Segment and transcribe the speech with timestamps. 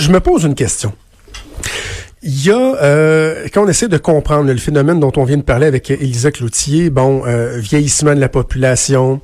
[0.00, 0.94] Je me pose une question.
[2.22, 5.42] Il y a, euh, quand on essaie de comprendre le phénomène dont on vient de
[5.42, 9.20] parler avec Elisa Cloutier, bon, euh, vieillissement de la population,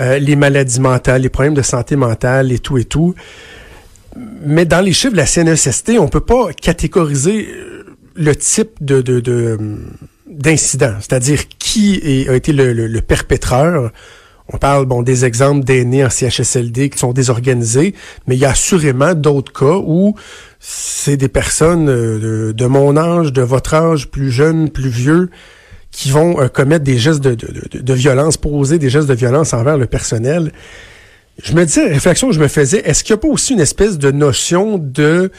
[0.00, 3.14] euh, les maladies mentales, les problèmes de santé mentale et tout et tout.
[4.44, 7.48] Mais dans les chiffres de la CNESST, on peut pas catégoriser
[8.14, 9.58] le type de, de, de
[10.26, 13.92] d'incident, c'est-à-dire qui a été le, le, perpétreur.
[14.48, 17.94] On parle bon des exemples d'aînés en CHSLD qui sont désorganisés,
[18.26, 20.14] mais il y a assurément d'autres cas où
[20.58, 25.30] c'est des personnes de, de, mon âge, de votre âge, plus jeunes, plus vieux,
[25.92, 29.86] qui vont euh, commettre des gestes de, violence, poser des gestes de violence envers le
[29.86, 30.52] personnel.
[31.42, 33.60] Je me disais, réflexion que je me faisais, est-ce qu'il n'y a pas aussi une
[33.60, 35.30] espèce de notion de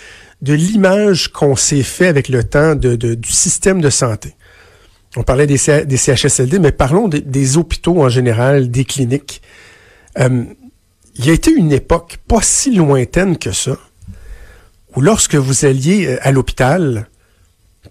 [0.42, 4.36] de l'image qu'on s'est fait avec le temps de, du système de santé?
[5.16, 9.42] On parlait des, CHSLD, mais parlons des hôpitaux en général, des cliniques.
[10.20, 10.46] Euh,
[11.16, 13.78] il y a été une époque pas si lointaine que ça,
[14.96, 17.08] où lorsque vous alliez euh, à l'hôpital,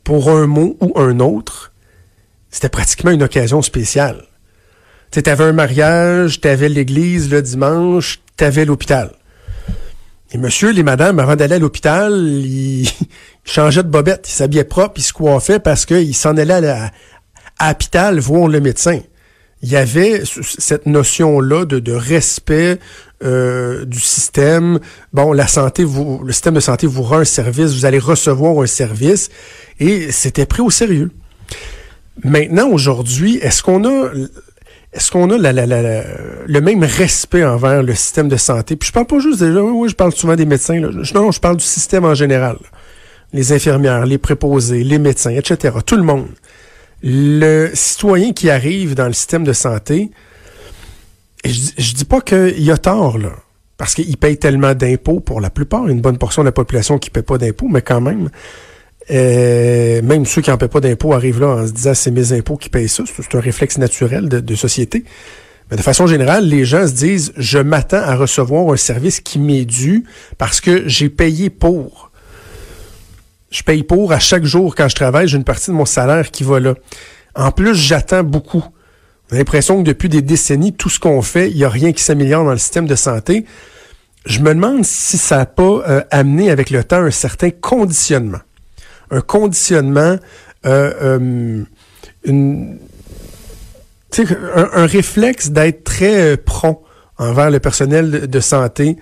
[0.02, 1.72] pour un mot ou un autre,
[2.50, 4.24] c'était pratiquement une occasion spéciale.
[5.12, 9.12] Tu avais un mariage, tu avais l'église le dimanche, tu avais l'hôpital.
[10.34, 12.88] Et monsieur, les madames, avant d'aller à l'hôpital, ils
[13.44, 16.90] changeaient de bobette, ils s'habillaient propre, ils se coiffaient parce qu'ils s'en allaient à,
[17.68, 19.00] l'hôpital voir le médecin.
[19.62, 22.80] Il y avait cette notion-là de, de, respect
[23.22, 24.80] euh, du système.
[25.12, 28.60] Bon, la santé, vous, le système de santé vous rend un service, vous allez recevoir
[28.60, 29.30] un service,
[29.78, 31.12] et c'était pris au sérieux.
[32.24, 34.10] Maintenant, aujourd'hui, est-ce qu'on a
[34.92, 38.76] est-ce qu'on a le même respect envers le système de santé?
[38.76, 40.78] Puis je parle pas juste des oui, je parle souvent des médecins.
[41.14, 42.58] Non, je parle du système en général.
[43.32, 45.76] Les infirmières, les préposés, les médecins, etc.
[45.86, 46.26] Tout le monde.
[47.02, 50.10] Le citoyen qui arrive dans le système de santé,
[51.44, 53.32] je, je dis pas qu'il a tort, là.
[53.76, 57.10] Parce qu'il paye tellement d'impôts pour la plupart, une bonne portion de la population qui
[57.10, 58.30] paie pas d'impôts, mais quand même.
[59.10, 62.32] Euh, même ceux qui n'en paient pas d'impôts arrivent là en se disant c'est mes
[62.32, 63.02] impôts qui payent ça.
[63.06, 65.02] C'est un réflexe naturel de, société.
[65.70, 69.40] Mais de façon générale, les gens se disent je m'attends à recevoir un service qui
[69.40, 70.04] m'est dû
[70.38, 72.11] parce que j'ai payé pour.
[73.52, 76.32] Je paye pour à chaque jour quand je travaille, j'ai une partie de mon salaire
[76.32, 76.74] qui va là.
[77.36, 78.64] En plus, j'attends beaucoup.
[79.30, 82.02] J'ai l'impression que depuis des décennies, tout ce qu'on fait, il n'y a rien qui
[82.02, 83.46] s'améliore dans le système de santé.
[84.26, 88.40] Je me demande si ça n'a pas euh, amené avec le temps un certain conditionnement
[89.12, 90.16] un conditionnement,
[90.66, 91.64] euh, euh,
[92.26, 92.76] un,
[94.54, 96.82] un, réflexe d'être très euh, prompt
[97.18, 98.96] envers le personnel de santé.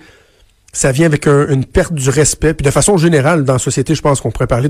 [0.73, 2.53] Ça vient avec une perte du respect.
[2.53, 4.69] Puis de façon générale, dans la société, je pense qu'on pourrait parler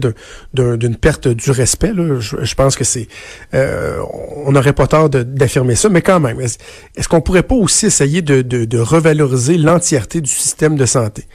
[0.54, 1.94] d'une perte du respect.
[1.94, 2.20] Là.
[2.20, 3.08] Je, pense que c'est...
[3.54, 4.00] Euh,
[4.46, 8.22] on n'aurait pas tort d'affirmer ça, mais quand même, est-ce qu'on pourrait pas aussi essayer
[8.22, 11.26] de, de, de revaloriser l'entièreté du système de santé?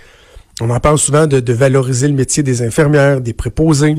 [0.60, 3.94] On en parle souvent de, valoriser le métier des infirmières, des préposés.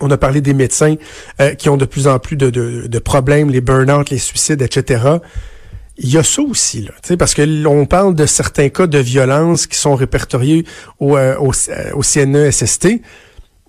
[0.00, 0.96] On a parlé des médecins
[1.40, 5.02] euh, qui ont de plus en plus de, problèmes, les burn-out, les suicides, etc.
[5.98, 9.66] Il y a ça aussi, là, parce que l'on parle de certains cas de violence
[9.66, 10.64] qui sont répertoriés
[11.00, 12.88] au, euh, au, euh, au CNESST,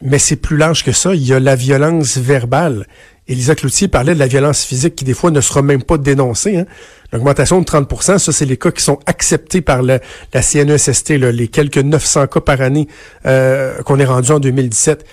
[0.01, 1.13] mais c'est plus large que ça.
[1.16, 2.88] Il y a la violence verbale.
[3.28, 6.57] Élisa Cloutier parlait de la violence physique qui, des fois, ne sera même pas dénoncée.
[6.57, 6.66] Hein.
[7.13, 10.00] L'augmentation de 30% ça, c'est les cas qui sont acceptés par la
[10.34, 12.88] CNESST, les quelques 900 cas par année
[13.25, 15.05] euh, qu'on est rendu en 2017.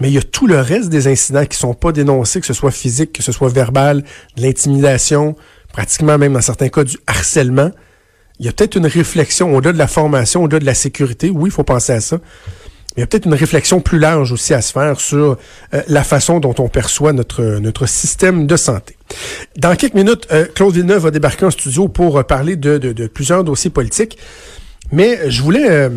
[0.00, 2.52] Mais il y a tout le reste des incidents qui sont pas dénoncés, que ce
[2.52, 4.04] soit physique, que ce soit verbal,
[4.36, 5.34] de l'intimidation,
[5.76, 7.70] pratiquement même dans certains cas du harcèlement.
[8.40, 11.28] Il y a peut-être une réflexion au-delà de la formation, au-delà de la sécurité.
[11.28, 12.18] Oui, il faut penser à ça
[12.96, 15.36] il y a peut-être une réflexion plus large aussi à se faire sur
[15.74, 18.96] euh, la façon dont on perçoit notre, notre système de santé.
[19.58, 23.06] Dans quelques minutes, euh, Claude Villeneuve va débarquer en studio pour euh, parler de, de,
[23.06, 24.16] plusieurs dossiers politiques.
[24.92, 25.90] Mais je voulais...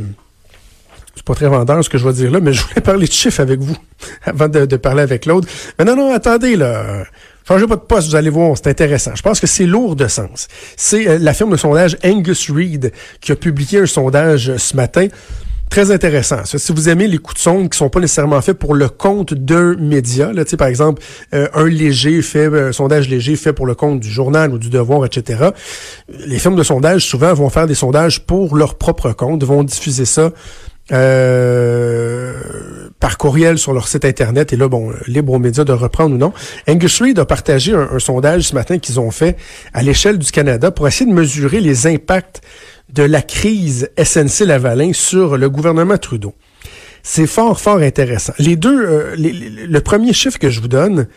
[1.16, 3.14] c'est pas très vendeur ce que je vais dire là, mais je voulais parler de
[3.14, 3.78] chiffres avec vous
[4.26, 5.46] avant de, de parler avec Claude.
[5.78, 7.06] Mais non, non, attendez, là.
[7.50, 9.16] Changez pas de poste, vous allez voir, c'est intéressant.
[9.16, 10.48] Je pense que c'est lourd de sens.
[10.78, 12.92] C'est la firme de sondage Angus Reid
[13.22, 15.08] qui a publié un sondage ce matin
[15.70, 16.46] Très intéressant.
[16.46, 19.36] Si vous aimez les coups de sonde qui sont pas nécessairement faits pour le compte
[19.36, 21.02] d'un média, là, par exemple,
[21.36, 24.70] euh, un léger fait, un sondage léger fait pour le compte du journal ou du
[24.70, 25.50] devoir, etc.
[26.26, 30.06] Les firmes de sondage, souvent, vont faire des sondages pour leur propre compte, vont diffuser
[30.06, 30.32] ça
[30.92, 32.34] euh,
[33.00, 34.54] par courriel sur leur site Internet.
[34.54, 36.34] Et là, bon, libre aux médias de reprendre ou non.
[36.68, 39.38] Angus Reid a partagé un, sondage ce matin qu'ils ont fait
[39.74, 42.42] à l'échelle du Canada pour essayer de mesurer les impacts
[42.94, 46.34] de la crise SNC-Lavalin sur le gouvernement Trudeau.
[47.04, 48.34] C'est fort, fort intéressant.
[48.40, 51.08] Les deux, euh, le premier chiffre que je vous donne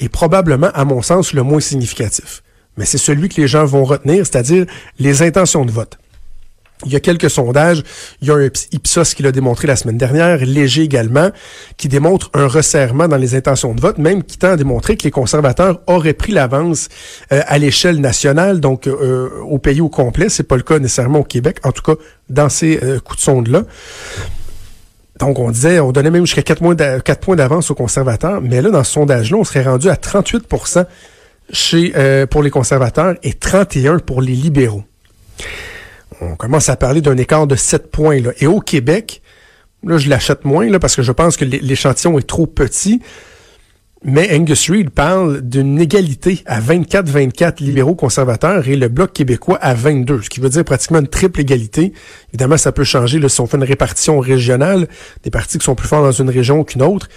[0.00, 2.42] est probablement, à mon sens, le moins significatif.
[2.76, 4.66] Mais c'est celui que les gens vont retenir, c'est-à-dire
[4.98, 5.98] les intentions de vote.
[6.84, 7.82] Il y a quelques sondages.
[8.20, 11.30] Il y a un Ipsos qui l'a démontré la semaine dernière, Léger également,
[11.76, 15.04] qui démontre un resserrement dans les intentions de vote, même qui tend à démontrer que
[15.04, 16.88] les conservateurs auraient pris l'avance
[17.32, 20.28] euh, à l'échelle nationale, donc euh, au pays au complet.
[20.28, 21.94] C'est pas le cas nécessairement au Québec, en tout cas
[22.28, 23.62] dans ces euh, coups de sonde-là.
[25.20, 28.40] Donc, on disait, on donnait même jusqu'à 4 points d'a- quatre points d'avance aux conservateurs,
[28.40, 30.84] mais là, dans ce sondage-là, on serait rendu à 38%
[31.52, 34.82] chez, euh, pour les conservateurs et 31% pour les libéraux.
[36.20, 38.20] On commence à parler d'un écart de 7 points.
[38.20, 38.30] Là.
[38.40, 39.22] Et au Québec,
[39.84, 43.00] là, je l'achète moins là, parce que je pense que l'é- l'échantillon est trop petit.
[44.04, 49.74] Mais Angus Reid parle d'une égalité à 24-24 libéraux conservateurs et le Bloc québécois à
[49.74, 51.92] 22, ce qui veut dire pratiquement une triple égalité.
[52.30, 54.88] Évidemment, ça peut changer là, si on fait une répartition régionale,
[55.22, 57.08] des partis qui sont plus forts dans une région qu'une autre.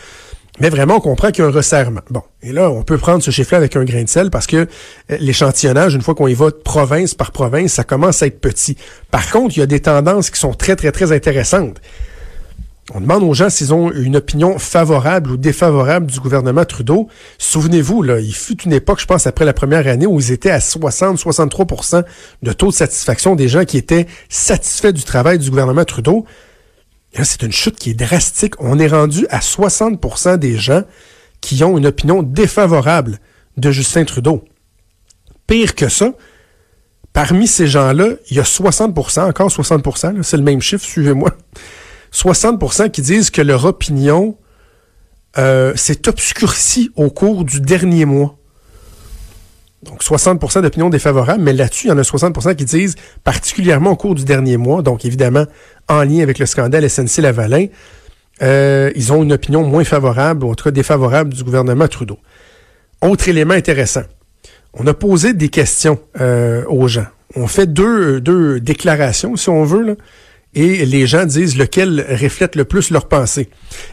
[0.60, 2.02] Mais vraiment, on comprend qu'il y a un resserrement.
[2.10, 4.58] Bon, et là, on peut prendre ce chiffre-là avec un grain de sel parce que
[4.58, 8.78] euh, l'échantillonnage, une fois qu'on y va province par province, ça commence à être petit.
[9.12, 11.82] Par contre, il y a des tendances qui sont très, très, très intéressantes.
[12.94, 17.08] On demande aux gens s'ils ont une opinion favorable ou défavorable du gouvernement Trudeau.
[17.40, 20.52] Souvenez-vous, là, il fut une époque, je pense, après la première année, où ils étaient
[20.52, 22.04] à 60-63%
[22.44, 26.26] de taux de satisfaction des gens qui étaient satisfaits du travail du gouvernement Trudeau.
[27.24, 28.56] C'est une chute qui est drastique.
[28.60, 30.84] On est rendu à 60% des gens
[31.42, 33.20] qui ont une opinion défavorable
[33.58, 34.44] de Justin Trudeau.
[35.48, 36.12] Pire que ça,
[37.14, 41.32] parmi ces gens-là, il y a 60% encore 60 là, c'est le même chiffre, suivez-moi.
[42.12, 44.38] 60% qui disent que leur opinion
[45.38, 48.38] euh, s'est obscurcie au cours du dernier mois.
[49.84, 53.96] Donc 60% d'opinions défavorables, mais là-dessus, il y en a 60% qui disent particulièrement au
[53.96, 55.46] cours du dernier mois, donc évidemment
[55.88, 57.68] en lien avec le scandale SNC-Lavalin,
[58.42, 62.18] euh, ils ont une opinion moins favorable, ou en tout cas défavorable du gouvernement Trudeau.
[63.02, 64.04] Autre élément intéressant,
[64.74, 67.08] on a posé des questions euh, aux gens.
[67.36, 69.98] On fait deux, déclarations, si on veut,
[70.56, 73.50] et les gens disent lequel reflète le plus leur pensée.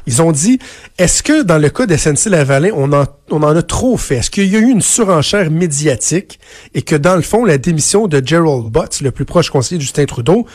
[0.06, 0.60] Ils ont dit,
[0.96, 4.16] est-ce que dans le cas de SNC-Lavalin, on en, on en a trop fait?
[4.16, 6.38] Est-ce qu'il y a eu une surenchère médiatique
[6.74, 9.82] et que dans le fond, la démission de Gerald Butts, le plus proche conseiller de
[9.82, 10.46] Justin Trudeau,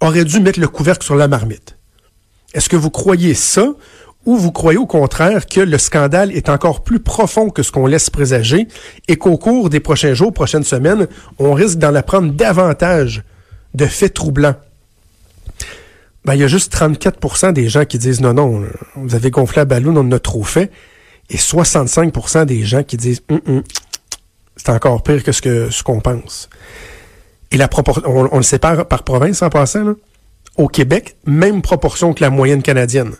[0.00, 1.76] aurait dû mettre le couvercle sur la marmite?
[2.54, 3.66] Est-ce que vous croyez ça
[4.24, 7.86] ou vous croyez au contraire que le scandale est encore plus profond que ce qu'on
[7.86, 8.68] laisse présager
[9.08, 11.08] et qu'au cours des prochains jours, prochaines semaines,
[11.40, 13.24] on risque d'en apprendre davantage
[13.74, 14.54] de faits troublants?
[16.24, 18.64] Ben, il y a juste 34% des gens qui disent non, non,
[18.94, 20.70] vous avez gonflé la ballon, on en a trop fait.
[21.30, 23.62] Et 65% des gens qui disent Hum, hum,
[24.56, 26.48] c'est encore pire que ce que ce qu'on pense.
[27.50, 29.94] Et la proportion, on, le sépare par province en passant, là.
[30.58, 33.12] Au Québec, même proportion que la moyenne canadienne.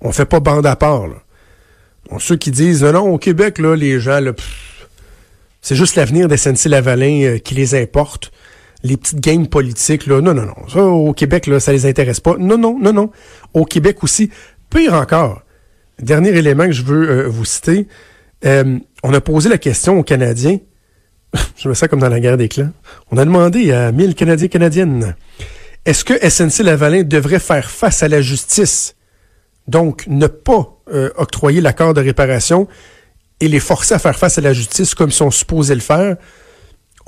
[0.00, 1.16] On fait pas bande à part, là.
[2.18, 4.20] Ceux qui disent non, non, au Québec, là, les gens,
[5.60, 8.32] c'est juste l'avenir des SNC-Lavalin euh, qui les importe
[8.82, 10.68] les petites games politiques, là, non, non, non.
[10.68, 12.36] Ça, au Québec, là, ça les intéresse pas.
[12.38, 13.10] Non, non, non, non.
[13.54, 14.30] Au Québec aussi.
[14.70, 15.42] Pire encore.
[16.00, 17.88] Dernier élément que je veux euh, vous citer.
[18.44, 20.58] Euh, on a posé la question aux Canadiens.
[21.56, 22.70] je me sens comme dans la guerre des clans.
[23.10, 25.16] On a demandé à 1000 Canadiens Canadiennes.
[25.84, 28.94] Est-ce que SNC-Lavalin devrait faire face à la justice?
[29.66, 32.68] Donc, ne pas euh, octroyer l'accord de réparation
[33.40, 36.16] et les forcer à faire face à la justice comme ils sont supposés le faire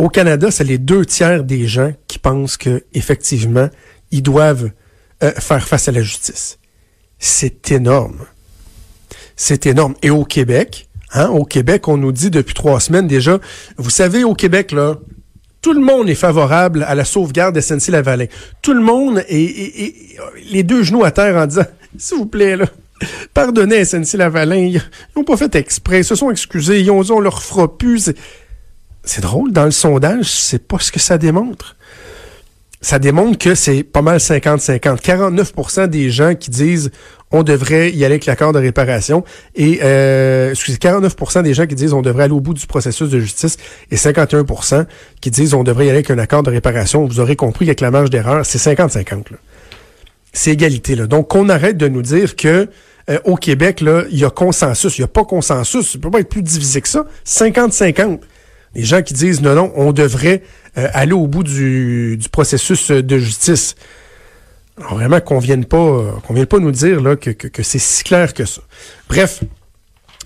[0.01, 3.69] au Canada, c'est les deux tiers des gens qui pensent que effectivement
[4.11, 4.71] ils doivent
[5.23, 6.59] euh, faire face à la justice.
[7.19, 8.25] C'est énorme.
[9.37, 9.95] C'est énorme.
[10.03, 13.39] Et au Québec, hein, au Québec, on nous dit depuis trois semaines déjà,
[13.77, 14.97] vous savez, au Québec, là,
[15.61, 18.27] tout le monde est favorable à la sauvegarde de SNC-Lavalin.
[18.63, 20.17] Tout le monde est,
[20.51, 21.67] les deux genoux à terre en disant,
[21.99, 22.65] s'il vous plaît, là,
[23.35, 24.83] pardonnez SNC-Lavalin, ils
[25.15, 28.11] n'ont pas fait exprès, ils se sont excusés, ils ont dit on leur fera plus.
[29.15, 31.77] C'est- drôle, dans le sondage, c'est pas ce que ça démontre.
[32.83, 35.01] Ça démontre que c'est pas mal 50-50.
[35.03, 36.91] 49% des gens qui disent
[37.31, 39.23] on devrait y aller avec l'accord de réparation
[39.55, 43.11] et euh, excusez, 49% des gens qui disent on devrait aller au bout du processus
[43.11, 43.59] de justice
[43.91, 44.87] et 51%
[45.21, 47.07] qui disent on devrait y aller avec un accord de réparation.
[47.07, 49.31] Vous aurez compris qu'avec la marge d'erreur, c'est 50-50.
[49.31, 49.37] là.
[50.33, 50.95] C'est égalité.
[50.95, 51.07] Là.
[51.07, 52.69] Donc, qu'on arrête de nous dire que
[53.11, 54.97] euh, au Québec, il y a consensus.
[54.97, 55.93] Il n'y a pas consensus.
[55.93, 57.05] Ça peut pas être plus divisé que ça.
[57.27, 58.21] 50-50.
[58.75, 60.43] Les gens qui disent non, non, on devrait
[60.79, 63.75] euh, aller au bout du, processus euh, de justice.
[64.79, 68.63] Alors vraiment qu'on vienne qu'on vienne pas nous dire que, c'est si clair que ça.
[69.09, 69.43] Bref,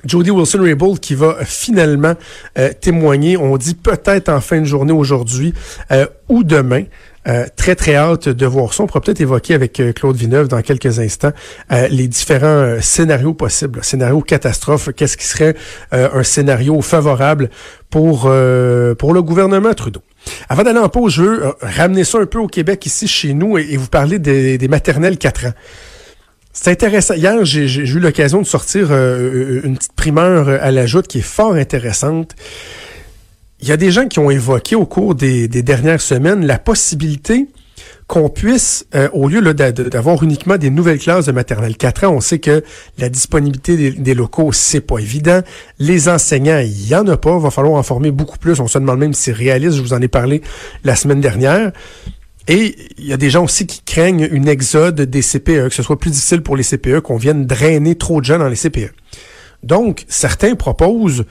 [0.06, 2.14] Jody Wilson-Raybould qui va finalement
[2.58, 5.54] euh, témoigner, on dit peut-être en fin de journée aujourd'hui
[5.90, 6.84] euh, ou demain.
[7.26, 8.82] Euh, très, très hâte de voir ça.
[8.82, 11.32] On pourra peut-être évoquer avec Claude Vineuve dans quelques instants
[11.70, 13.82] les différents scénarios possibles.
[13.82, 15.54] Scénario catastrophe, qu'est-ce qui serait
[15.92, 17.50] un scénario favorable
[17.90, 20.02] pour, pour le gouvernement Trudeau?
[20.48, 23.58] Avant d'aller en pause, je veux ramener ça un peu au Québec, ici, chez nous,
[23.58, 25.52] et, vous parler des, des maternelles 4 ans.
[26.56, 27.14] C'est intéressant.
[27.14, 31.22] Hier, j'ai eu l'occasion de sortir euh, une petite primeur à la joute qui est
[31.22, 32.36] fort intéressante.
[33.64, 37.46] Il y a des gens qui ont évoqué au cours des, dernières semaines la possibilité
[38.06, 42.20] qu'on puisse, euh, au lieu d'avoir uniquement des nouvelles classes de maternelle 4 ans, on
[42.20, 42.62] sait que
[42.98, 45.40] la disponibilité des, des locaux, c'est pas évident.
[45.78, 47.38] Les enseignants, il y en a pas.
[47.38, 48.60] Va falloir en former beaucoup plus.
[48.60, 49.78] On se demande même si c'est réaliste.
[49.78, 50.42] Je vous en ai parlé
[50.84, 51.72] la semaine dernière.
[52.48, 55.82] Et il y a des gens aussi qui craignent une exode des CPE, que ce
[55.82, 58.92] soit plus difficile pour les CPE, qu'on vienne drainer trop de jeunes dans les CPE.
[59.62, 61.24] Donc, certains proposent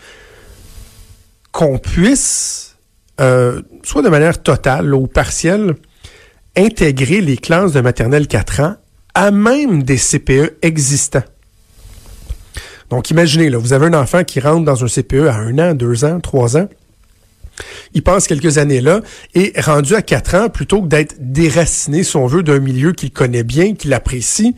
[1.53, 2.75] qu'on puisse,
[3.21, 5.75] euh, soit de manière totale ou partielle,
[6.57, 8.75] intégrer les classes de maternelle 4 ans
[9.15, 11.23] à même des CPE existants.
[12.89, 16.03] Donc, imaginez, vous avez un enfant qui rentre dans un CPE à un an, deux
[16.03, 16.67] ans, trois ans
[17.93, 19.01] il passe quelques années là
[19.35, 23.11] et rendu à quatre ans, plutôt que d'être déraciné, si on veut, d'un milieu qu'il
[23.11, 24.55] connaît bien, qu'il apprécie,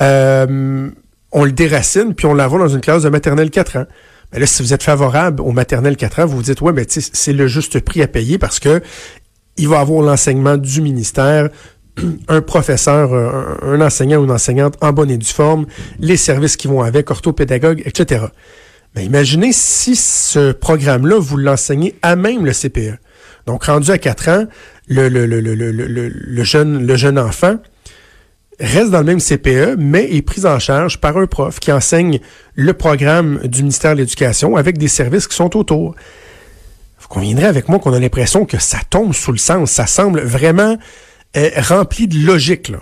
[0.00, 0.90] euh,
[1.32, 3.86] on le déracine puis on l'envoie dans une classe de maternelle 4 ans.
[4.34, 6.86] Mais là, si vous êtes favorable au maternelle 4 ans, vous vous dites, ouais, mais
[6.88, 8.82] c'est le juste prix à payer parce que
[9.56, 11.50] il va avoir l'enseignement du ministère,
[12.28, 15.66] un professeur, un, enseignant ou une enseignante en bonne et due forme,
[16.00, 18.24] les services qui vont avec, orthopédagogue, etc.
[18.96, 22.98] Mais imaginez si ce programme-là, vous l'enseignez à même le CPE.
[23.46, 24.46] Donc, rendu à 4 ans,
[24.88, 27.58] le jeune enfant
[28.60, 32.20] reste dans le même CPE, mais est pris en charge par un prof qui enseigne
[32.54, 35.94] le programme du ministère de l'Éducation avec des services qui sont autour.
[37.00, 39.70] Vous conviendrez avec moi qu'on a l'impression que ça tombe sous le sens.
[39.70, 40.78] Ça semble vraiment
[41.36, 42.68] euh, rempli de logique.
[42.68, 42.78] Là.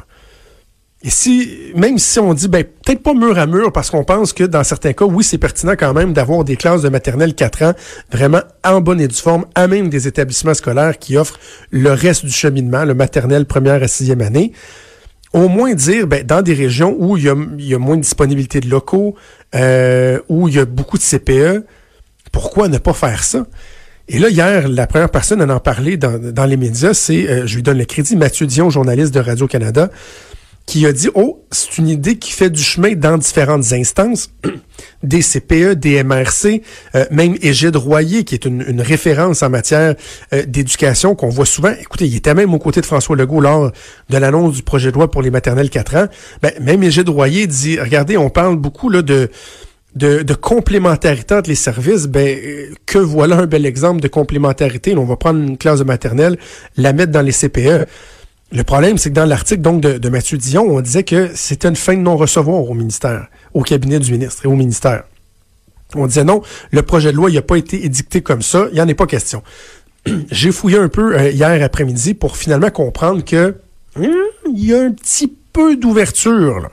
[1.05, 4.33] Et si, même si on dit, ben, peut-être pas mur à mur, parce qu'on pense
[4.33, 7.62] que dans certains cas, oui, c'est pertinent quand même d'avoir des classes de maternelle 4
[7.62, 7.73] ans
[8.12, 12.25] vraiment en bonne et due forme, à même des établissements scolaires qui offrent le reste
[12.25, 14.52] du cheminement, le maternel première à sixième année.
[15.33, 18.03] Au moins dire, ben, dans des régions où il y a, y a moins de
[18.03, 19.15] disponibilité de locaux,
[19.55, 21.65] euh, où il y a beaucoup de CPE,
[22.33, 23.47] pourquoi ne pas faire ça?
[24.09, 27.47] Et là, hier, la première personne à en parler dans, dans les médias, c'est, euh,
[27.47, 29.91] je lui donne le crédit, Mathieu Dion, journaliste de Radio-Canada,
[30.66, 34.31] qui a dit, oh, c'est une idée qui fait du chemin dans différentes instances,
[35.02, 36.62] des CPE, des MRC,
[36.95, 39.95] euh, même Égide Royer, qui est une, référence en matière
[40.33, 41.73] euh, d'éducation qu'on voit souvent.
[41.81, 43.73] Écoutez, il était même aux côtés de François Legault lors
[44.09, 46.07] de l'annonce du projet de loi pour les maternelles 4 ans.
[46.40, 49.31] Ben, même Égide Royer dit, regardez, on parle beaucoup là de...
[49.95, 52.38] De, complémentarité entre les services, ben
[52.87, 54.97] que voilà un bel exemple de complémentarité.
[54.97, 56.38] on va prendre une classe de maternelle,
[56.78, 57.87] la mettre dans les CPE.
[58.52, 61.76] Le problème, c'est que dans l'article donc de, Mathieu Dion, on disait que c'était une
[61.76, 65.04] fin de non-recevoir au ministère, au cabinet du ministre et au ministère.
[65.94, 68.80] On disait non, le projet de loi n'a pas été édicté comme ça, il n'y
[68.82, 69.42] en est pas question.
[70.30, 73.56] J'ai fouillé un peu euh, hier après-midi pour finalement comprendre que
[73.97, 74.06] hmm,
[74.54, 76.68] il y a un petit peu d'ouverture.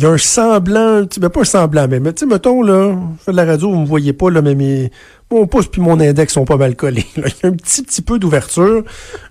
[0.00, 3.22] Il y a un semblant, ben pas un semblant, mais, tu sais, mettons, là, je
[3.22, 4.90] fais de la radio, vous me voyez pas, là, mais mes,
[5.30, 7.04] mon pouce puis mon index sont pas mal collés.
[7.18, 8.82] Il y a un petit petit peu d'ouverture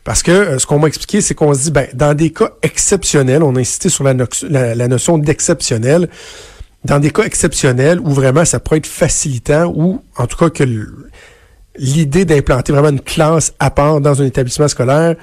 [0.03, 2.51] parce que euh, ce qu'on m'a expliqué, c'est qu'on se dit, ben, dans des cas
[2.61, 6.07] exceptionnels, on a insisté sur la, la, notion d'exceptionnel,
[6.85, 10.63] dans des cas exceptionnels où vraiment ça pourrait être facilitant ou en tout cas que
[11.77, 15.15] l'idée d'implanter vraiment une classe à part dans un établissement scolaire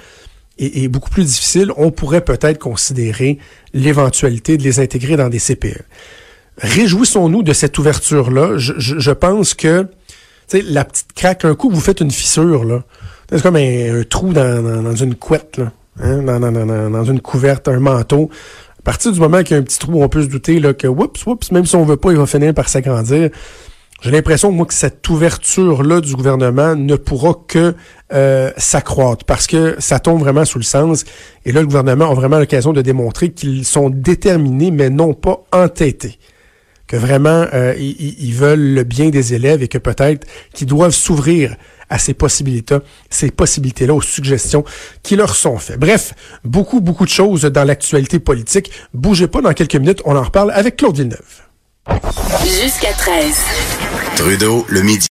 [0.59, 3.39] est, beaucoup plus difficile, on pourrait peut-être considérer
[3.75, 5.83] l'éventualité de les intégrer dans des CPE.
[6.59, 8.57] Réjouissons-nous de cette ouverture-là.
[8.57, 9.87] Je, je, je pense que
[10.53, 12.83] la petite craque, un coup, vous faites une fissure, là.
[13.31, 15.73] C'est comme un, trou dans, dans, une couette, là.
[16.01, 16.23] Hein?
[16.23, 18.31] Dans, dans, dans, une couverte, un manteau.
[18.79, 20.73] À partir du moment qu'il y a un petit trou, on peut se douter là,
[20.73, 23.31] que, oups, oups, même si on veut pas, il va finir par s'agrandir.
[24.03, 27.75] J'ai l'impression, moi, que cette ouverture-là du gouvernement ne pourra que
[28.13, 31.05] euh, s'accroître parce que ça tombe vraiment sous le sens.
[31.47, 35.45] Et là, le gouvernement a vraiment l'occasion de démontrer qu'ils sont déterminés, mais non pas
[35.51, 36.19] entêtés
[36.87, 41.57] que vraiment euh, ils, veulent le bien des élèves et que peut-être qu'ils doivent s'ouvrir
[41.89, 42.79] à ces possibilités,
[43.11, 44.65] ces possibilités-là, aux suggestions
[45.03, 45.79] qui leur sont faites.
[45.79, 48.71] Bref, beaucoup, beaucoup de choses dans l'actualité politique.
[48.95, 51.46] Bougez pas dans quelques minutes, on en reparle avec Claude Villeneuve.
[52.45, 53.37] Jusqu'à 13.
[54.17, 55.05] Trudeau, le midi.